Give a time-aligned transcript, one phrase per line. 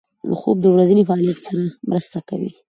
[0.39, 2.51] خوب د ورځني فعالیت سره مرسته کوي